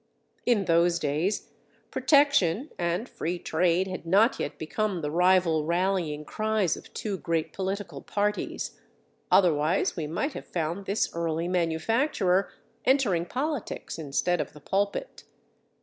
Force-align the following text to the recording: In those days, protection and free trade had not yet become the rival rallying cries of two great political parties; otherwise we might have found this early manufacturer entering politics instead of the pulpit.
In 0.47 0.65
those 0.65 0.97
days, 0.97 1.51
protection 1.91 2.71
and 2.79 3.07
free 3.07 3.37
trade 3.37 3.85
had 3.85 4.03
not 4.03 4.39
yet 4.39 4.57
become 4.57 5.01
the 5.03 5.11
rival 5.11 5.63
rallying 5.63 6.25
cries 6.25 6.75
of 6.75 6.91
two 6.95 7.19
great 7.19 7.53
political 7.53 8.01
parties; 8.01 8.79
otherwise 9.29 9.95
we 9.95 10.07
might 10.07 10.33
have 10.33 10.47
found 10.47 10.87
this 10.87 11.13
early 11.13 11.47
manufacturer 11.47 12.49
entering 12.83 13.27
politics 13.27 13.99
instead 13.99 14.41
of 14.41 14.53
the 14.53 14.59
pulpit. 14.59 15.25